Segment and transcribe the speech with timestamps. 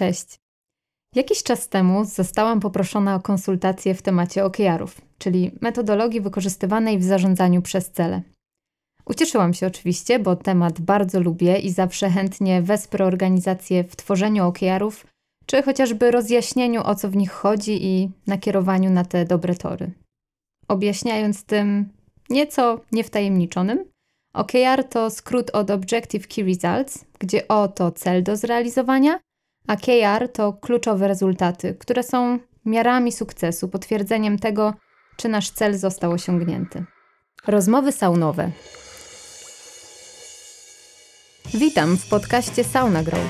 [0.00, 0.40] Cześć.
[1.14, 7.62] Jakiś czas temu zostałam poproszona o konsultację w temacie OKR-ów, czyli metodologii wykorzystywanej w zarządzaniu
[7.62, 8.22] przez cele.
[9.06, 15.06] Ucieszyłam się oczywiście, bo temat bardzo lubię i zawsze chętnie wesprę organizację w tworzeniu OKR-ów,
[15.46, 19.90] czy chociażby rozjaśnieniu o co w nich chodzi i nakierowaniu na te dobre tory.
[20.68, 21.88] Objaśniając tym
[22.30, 23.84] nieco niewtajemniczonym,
[24.34, 29.20] OKR to skrót od Objective Key Results, gdzie O to cel do zrealizowania,
[29.70, 34.74] a KR to kluczowe rezultaty, które są miarami sukcesu, potwierdzeniem tego,
[35.16, 36.84] czy nasz cel został osiągnięty.
[37.46, 38.50] Rozmowy saunowe.
[41.54, 43.20] Witam w podcaście Sauna Grow.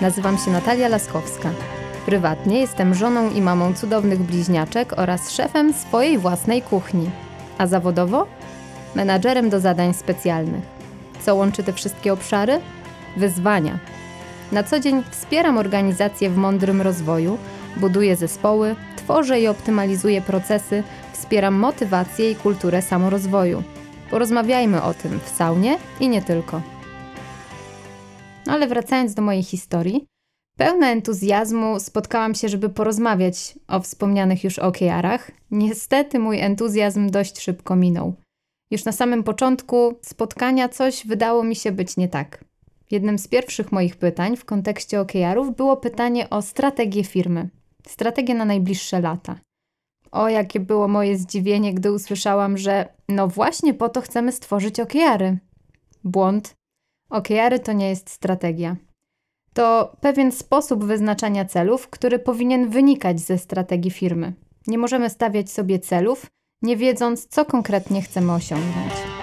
[0.00, 1.50] Nazywam się Natalia Laskowska.
[2.06, 7.10] Prywatnie jestem żoną i mamą cudownych bliźniaczek oraz szefem swojej własnej kuchni.
[7.58, 8.26] A zawodowo?
[8.94, 10.64] Menadżerem do zadań specjalnych.
[11.20, 12.60] Co łączy te wszystkie obszary?
[13.16, 13.78] Wyzwania–
[14.52, 17.38] na co dzień wspieram organizacje w mądrym rozwoju,
[17.76, 23.62] buduję zespoły, tworzę i optymalizuję procesy, wspieram motywację i kulturę samorozwoju.
[24.10, 26.62] Porozmawiajmy o tym w saunie i nie tylko.
[28.46, 30.06] No ale wracając do mojej historii,
[30.58, 35.30] pełna entuzjazmu spotkałam się, żeby porozmawiać o wspomnianych już OKR-ach.
[35.50, 38.14] Niestety mój entuzjazm dość szybko minął.
[38.70, 42.44] Już na samym początku spotkania coś wydało mi się być nie tak.
[42.90, 47.48] Jednym z pierwszych moich pytań w kontekście OKR-ów było pytanie o strategię firmy.
[47.86, 49.38] Strategię na najbliższe lata.
[50.12, 55.38] O, jakie było moje zdziwienie, gdy usłyszałam, że no właśnie po to chcemy stworzyć OKR-y.
[56.04, 56.54] Błąd.
[57.10, 58.76] OKR-y to nie jest strategia.
[59.54, 64.32] To pewien sposób wyznaczania celów, który powinien wynikać ze strategii firmy.
[64.66, 66.26] Nie możemy stawiać sobie celów,
[66.62, 69.15] nie wiedząc, co konkretnie chcemy osiągnąć.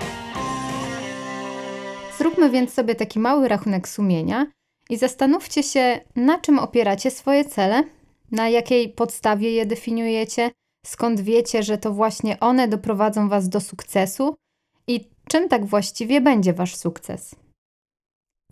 [2.24, 4.48] Zróbmy więc sobie taki mały rachunek sumienia
[4.90, 7.84] i zastanówcie się, na czym opieracie swoje cele,
[8.32, 10.52] na jakiej podstawie je definiujecie,
[10.86, 14.36] skąd wiecie, że to właśnie one doprowadzą Was do sukcesu
[14.88, 17.36] i czym tak właściwie będzie Wasz sukces.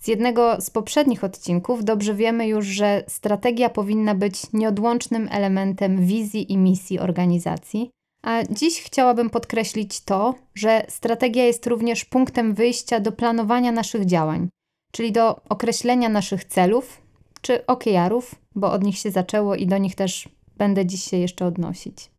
[0.02, 6.52] Z jednego z poprzednich odcinków dobrze wiemy już, że strategia powinna być nieodłącznym elementem wizji
[6.52, 7.92] i misji organizacji,
[8.24, 14.50] a dziś chciałabym podkreślić to, że strategia jest również punktem wyjścia do planowania naszych działań,
[14.92, 17.02] czyli do określenia naszych celów
[17.42, 21.46] czy OKR-ów, bo od nich się zaczęło i do nich też będę dziś się jeszcze
[21.46, 22.12] odnosić.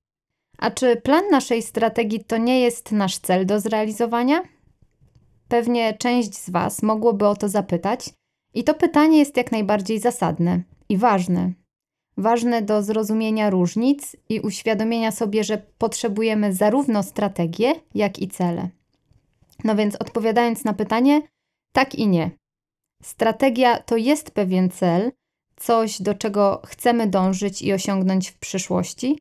[0.58, 4.42] A czy plan naszej strategii to nie jest nasz cel do zrealizowania?
[5.48, 8.10] Pewnie część z Was mogłoby o to zapytać,
[8.54, 11.52] i to pytanie jest jak najbardziej zasadne i ważne,
[12.16, 18.68] ważne do zrozumienia różnic i uświadomienia sobie, że potrzebujemy zarówno strategię, jak i cele.
[19.64, 21.22] No więc odpowiadając na pytanie,
[21.72, 22.30] tak i nie.
[23.02, 25.12] Strategia to jest pewien cel,
[25.56, 29.18] coś do czego chcemy dążyć i osiągnąć w przyszłości,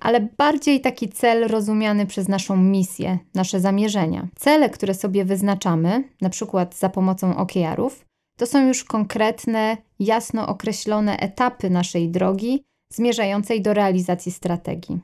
[0.00, 4.28] ale bardziej taki cel rozumiany przez naszą misję, nasze zamierzenia.
[4.36, 8.04] Cele, które sobie wyznaczamy, na przykład za pomocą OKR-ów,
[8.40, 12.62] to są już konkretne, jasno określone etapy naszej drogi
[12.92, 15.00] zmierzającej do realizacji strategii.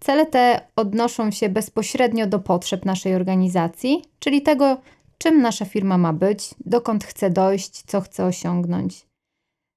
[0.00, 4.80] Cele te odnoszą się bezpośrednio do potrzeb naszej organizacji, czyli tego,
[5.18, 9.06] czym nasza firma ma być, dokąd chce dojść, co chce osiągnąć.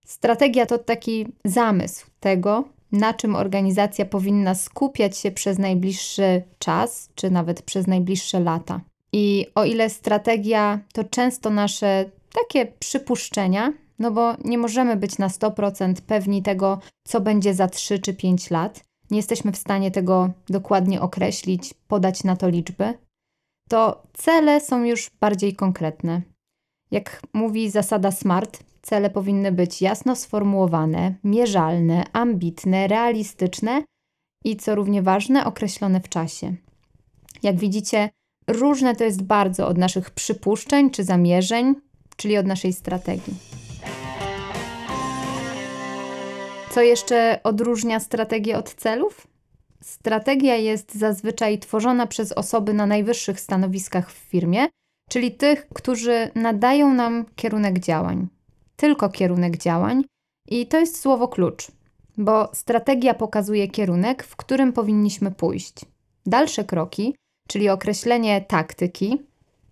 [0.05, 7.31] Strategia to taki zamysł tego, na czym organizacja powinna skupiać się przez najbliższy czas, czy
[7.31, 8.81] nawet przez najbliższe lata.
[9.13, 12.05] I o ile strategia to często nasze
[12.44, 18.00] takie przypuszczenia, no bo nie możemy być na 100% pewni tego, co będzie za 3
[18.00, 18.84] czy 5 lat.
[19.12, 22.94] Nie jesteśmy w stanie tego dokładnie określić, podać na to liczby.
[23.69, 26.22] To cele są już bardziej konkretne.
[26.91, 33.84] Jak mówi zasada SMART, cele powinny być jasno sformułowane, mierzalne, ambitne, realistyczne
[34.44, 36.56] i co równie ważne, określone w czasie.
[37.44, 38.09] Jak widzicie,
[38.47, 41.75] różne to jest bardzo od naszych przypuszczeń czy zamierzeń,
[42.16, 43.34] czyli od naszej strategii.
[46.72, 49.28] Co jeszcze odróżnia strategię od celów?
[49.82, 54.67] Strategia jest zazwyczaj tworzona przez osoby na najwyższych stanowiskach w firmie,
[55.09, 58.28] czyli tych, którzy nadają nam kierunek działań.
[58.76, 60.03] Tylko kierunek działań
[60.50, 61.68] i to jest słowo klucz,
[62.18, 65.76] bo strategia pokazuje kierunek, w którym powinniśmy pójść.
[66.26, 67.16] Dalsze kroki,
[67.47, 69.22] czyli określenie taktyki,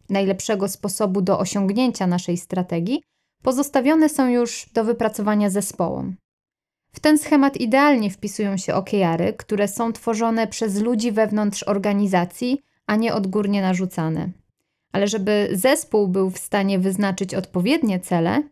[0.10, 3.04] najlepszego sposobu do osiągnięcia naszej strategii,
[3.44, 6.16] pozostawione są już do wypracowania zespołom.
[6.96, 12.96] W ten schemat idealnie wpisują się OKR-y, które są tworzone przez ludzi wewnątrz organizacji, a
[12.96, 14.30] nie odgórnie narzucane.
[14.92, 18.44] Ale żeby zespół był w stanie wyznaczyć odpowiednie cele,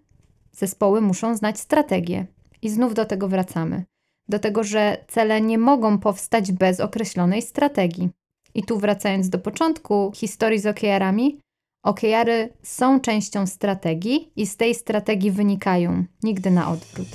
[0.51, 2.25] zespoły muszą znać strategię
[2.61, 3.85] I znów do tego wracamy.
[4.29, 8.09] Do tego, że cele nie mogą powstać bez określonej strategii.
[8.53, 11.39] I tu wracając do początku historii z OKR-ami,
[11.83, 17.07] OKR-y są częścią strategii i z tej strategii wynikają, nigdy na odwrót.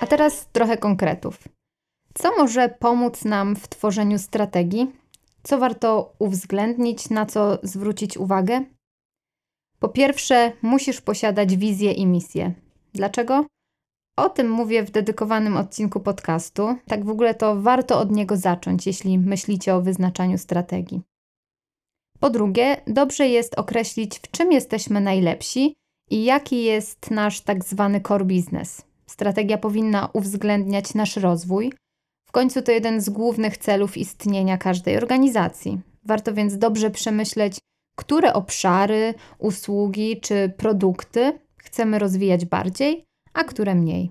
[0.00, 1.38] A teraz trochę konkretów.
[2.14, 4.92] Co może pomóc nam w tworzeniu strategii?
[5.42, 8.64] Co warto uwzględnić, na co zwrócić uwagę?
[9.78, 12.52] Po pierwsze, musisz posiadać wizję i misję.
[12.94, 13.46] Dlaczego?
[14.16, 16.76] O tym mówię w dedykowanym odcinku podcastu.
[16.86, 21.02] Tak w ogóle to warto od niego zacząć, jeśli myślicie o wyznaczaniu strategii.
[22.20, 25.74] Po drugie, dobrze jest określić, w czym jesteśmy najlepsi
[26.10, 28.82] i jaki jest nasz tak zwany core business.
[29.06, 31.72] Strategia powinna uwzględniać nasz rozwój.
[32.28, 35.80] W końcu to jeden z głównych celów istnienia każdej organizacji.
[36.04, 37.58] Warto więc dobrze przemyśleć,
[37.96, 44.10] które obszary, usługi czy produkty chcemy rozwijać bardziej, a które mniej.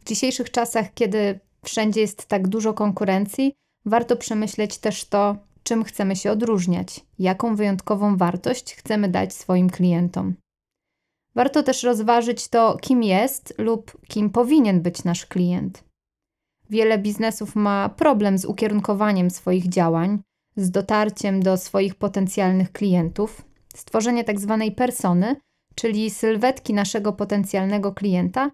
[0.00, 3.54] W dzisiejszych czasach, kiedy wszędzie jest tak dużo konkurencji,
[3.84, 10.34] warto przemyśleć też to, czym chcemy się odróżniać, jaką wyjątkową wartość chcemy dać swoim klientom.
[11.34, 15.84] Warto też rozważyć to, kim jest lub kim powinien być nasz klient.
[16.70, 20.22] Wiele biznesów ma problem z ukierunkowaniem swoich działań,
[20.56, 23.44] z dotarciem do swoich potencjalnych klientów.
[23.74, 24.56] Stworzenie tzw.
[24.64, 25.36] Tak persony,
[25.78, 28.50] czyli sylwetki naszego potencjalnego klienta,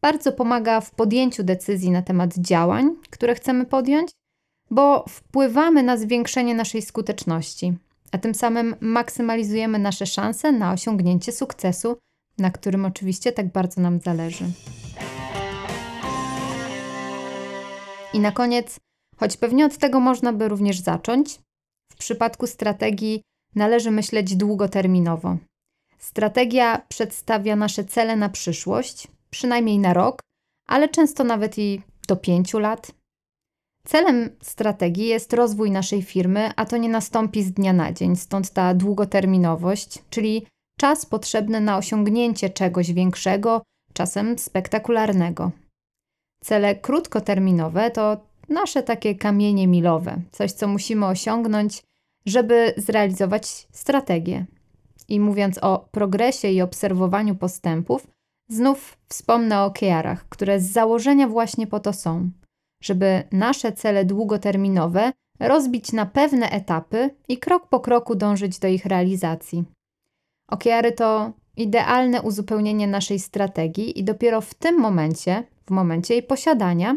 [0.00, 4.10] bardzo pomaga w podjęciu decyzji na temat działań, które chcemy podjąć,
[4.70, 7.76] bo wpływamy na zwiększenie naszej skuteczności,
[8.12, 11.96] a tym samym maksymalizujemy nasze szanse na osiągnięcie sukcesu,
[12.38, 14.44] na którym oczywiście tak bardzo nam zależy.
[18.14, 18.76] I na koniec,
[19.16, 21.38] choć pewnie od tego można by również zacząć,
[21.92, 23.22] w przypadku strategii
[23.54, 25.36] należy myśleć długoterminowo.
[25.98, 30.20] Strategia przedstawia nasze cele na przyszłość, przynajmniej na rok,
[30.68, 32.92] ale często nawet i do pięciu lat.
[33.84, 38.50] Celem strategii jest rozwój naszej firmy, a to nie nastąpi z dnia na dzień, stąd
[38.50, 40.46] ta długoterminowość, czyli
[40.78, 43.62] czas potrzebny na osiągnięcie czegoś większego,
[43.92, 45.50] czasem spektakularnego.
[46.44, 48.16] Cele krótkoterminowe to
[48.48, 51.82] nasze takie kamienie milowe, coś co musimy osiągnąć,
[52.26, 54.46] żeby zrealizować strategię.
[55.08, 58.06] I mówiąc o progresie i obserwowaniu postępów,
[58.48, 62.30] znów wspomnę o OKR-ach, które z założenia właśnie po to są,
[62.82, 68.86] żeby nasze cele długoterminowe rozbić na pewne etapy i krok po kroku dążyć do ich
[68.86, 69.64] realizacji.
[70.50, 76.96] OKR-y to idealne uzupełnienie naszej strategii i dopiero w tym momencie, w momencie jej posiadania,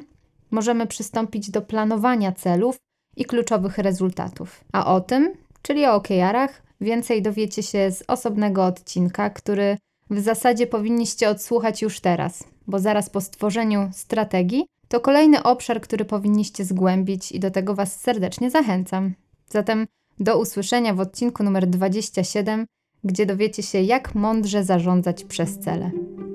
[0.51, 2.77] możemy przystąpić do planowania celów
[3.17, 4.63] i kluczowych rezultatów.
[4.71, 9.77] A o tym, czyli o OKR-ach, więcej dowiecie się z osobnego odcinka, który
[10.09, 16.05] w zasadzie powinniście odsłuchać już teraz, bo zaraz po stworzeniu strategii to kolejny obszar, który
[16.05, 19.13] powinniście zgłębić i do tego Was serdecznie zachęcam.
[19.49, 19.87] Zatem
[20.19, 22.65] do usłyszenia w odcinku numer 27,
[23.03, 25.91] gdzie dowiecie się, jak mądrze zarządzać przez cele.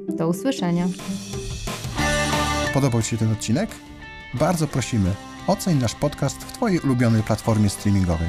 [0.09, 0.89] Do usłyszenia.
[2.75, 3.71] Podobał Ci się ten odcinek?
[4.35, 5.11] Bardzo prosimy,
[5.47, 8.29] oceń nasz podcast w Twojej ulubionej platformie streamingowej.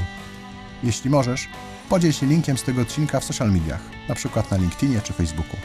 [0.83, 1.49] Jeśli możesz,
[1.89, 4.43] podziel się linkiem z tego odcinka w social mediach, np.
[4.51, 5.57] na LinkedInie czy Facebooku.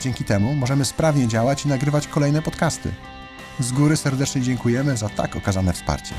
[0.00, 2.94] Dzięki temu możemy sprawnie działać i nagrywać kolejne podcasty.
[3.60, 6.14] Z góry serdecznie dziękujemy za tak okazane wsparcie.